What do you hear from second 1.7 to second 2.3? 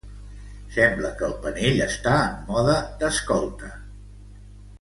està